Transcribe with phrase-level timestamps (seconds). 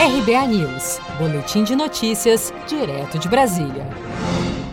[0.00, 3.84] RBA News, Boletim de Notícias, direto de Brasília.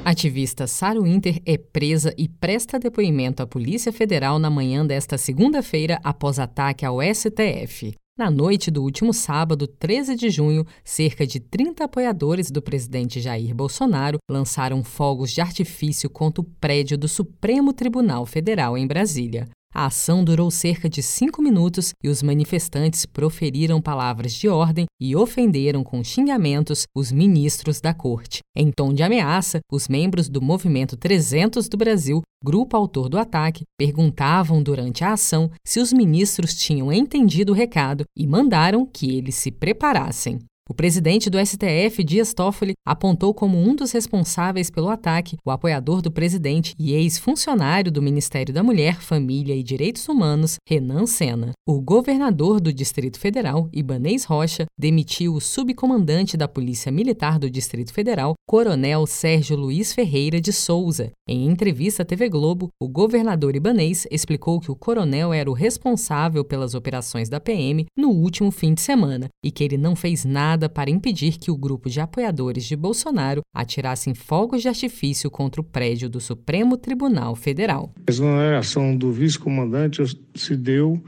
[0.05, 5.99] Ativista Sara Winter é presa e presta depoimento à Polícia Federal na manhã desta segunda-feira
[6.03, 7.95] após ataque ao STF.
[8.15, 13.55] Na noite do último sábado, 13 de junho, cerca de 30 apoiadores do presidente Jair
[13.55, 19.49] Bolsonaro lançaram fogos de artifício contra o prédio do Supremo Tribunal Federal em Brasília.
[19.77, 25.17] A ação durou cerca de cinco minutos e os manifestantes proferiram palavras de ordem e
[25.17, 28.39] ofenderam com xingamentos os ministros da corte.
[28.55, 33.65] Em tom de ameaça, os membros do Movimento 300 do Brasil, grupo autor do ataque,
[33.77, 39.35] perguntavam durante a ação se os ministros tinham entendido o recado e mandaram que eles
[39.35, 40.39] se preparassem.
[40.67, 46.01] O presidente do STF, Dias Toffoli, apontou como um dos responsáveis pelo ataque o apoiador
[46.01, 51.51] do presidente e ex-funcionário do Ministério da Mulher, Família e Direitos Humanos, Renan Senna.
[51.67, 57.93] O governador do Distrito Federal, Ibanês Rocha, demitiu o subcomandante da Polícia Militar do Distrito
[57.93, 61.11] Federal, Coronel Sérgio Luiz Ferreira de Souza.
[61.29, 66.43] Em entrevista à TV Globo, o governador Ibanês explicou que o coronel era o responsável
[66.43, 70.54] pelas operações da PM no último fim de semana e que ele não fez nada
[70.69, 75.63] para impedir que o grupo de apoiadores de Bolsonaro atirassem fogos de artifício contra o
[75.63, 77.91] prédio do Supremo Tribunal Federal.
[78.07, 80.01] A exoneração do vice-comandante
[80.33, 81.03] se deu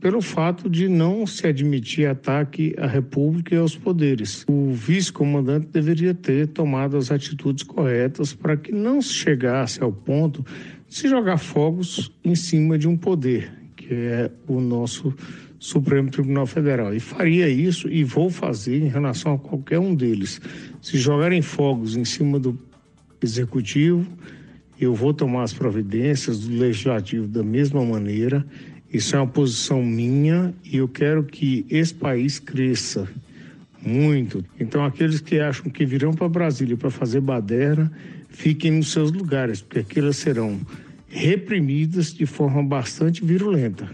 [0.00, 4.44] pelo fato de não se admitir ataque à República e aos poderes.
[4.48, 10.44] O vice-comandante deveria ter tomado as atitudes corretas para que não se chegasse ao ponto
[10.88, 15.12] de se jogar fogos em cima de um poder, que é o nosso
[15.58, 16.94] Supremo Tribunal Federal.
[16.94, 20.40] E faria isso e vou fazer em relação a qualquer um deles.
[20.80, 22.58] Se jogarem fogos em cima do
[23.20, 24.06] executivo,
[24.80, 28.46] eu vou tomar as providências do legislativo da mesma maneira.
[28.92, 33.08] Isso é uma posição minha e eu quero que esse país cresça
[33.84, 34.44] muito.
[34.58, 37.92] Então, aqueles que acham que virão para Brasília para fazer baderna,
[38.28, 40.60] fiquem nos seus lugares, porque aquelas serão
[41.08, 43.88] reprimidas de forma bastante virulenta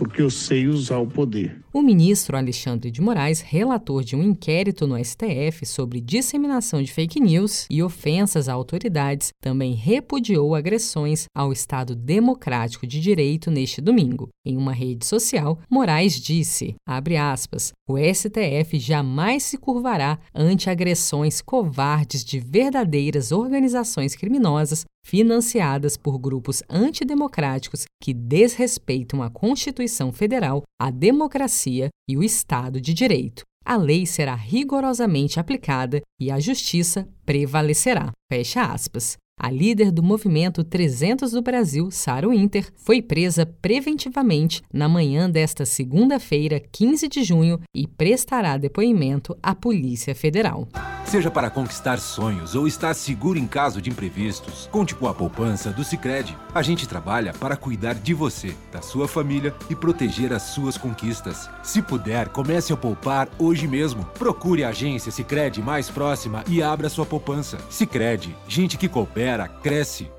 [0.00, 1.60] porque eu sei usar o poder.
[1.74, 7.20] O ministro Alexandre de Moraes, relator de um inquérito no STF sobre disseminação de fake
[7.20, 14.30] news e ofensas a autoridades, também repudiou agressões ao Estado Democrático de Direito neste domingo.
[14.42, 22.24] Em uma rede social, Moraes disse, aspas, o STF jamais se curvará ante agressões covardes
[22.24, 31.88] de verdadeiras organizações criminosas financiadas por grupos antidemocráticos que desrespeitam a Constituição Federal, a democracia
[32.08, 33.42] e o Estado de Direito.
[33.64, 38.10] A lei será rigorosamente aplicada e a justiça prevalecerá.
[38.32, 39.16] Fecha aspas.
[39.42, 45.64] A líder do movimento 300 do Brasil, Sara Winter, foi presa preventivamente na manhã desta
[45.64, 50.68] segunda-feira, 15 de junho, e prestará depoimento à Polícia Federal.
[51.06, 55.70] Seja para conquistar sonhos ou estar seguro em caso de imprevistos, conte com a poupança
[55.70, 56.36] do Sicredi.
[56.54, 61.48] A gente trabalha para cuidar de você, da sua família e proteger as suas conquistas.
[61.62, 64.04] Se puder, comece a poupar hoje mesmo.
[64.18, 67.58] Procure a agência Sicredi mais próxima e abra sua poupança.
[67.70, 70.10] Sicredi, gente que coopera cresce.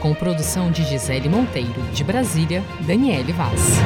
[0.00, 3.78] Com produção de Gisele Monteiro, de Brasília, Daniele Vaz.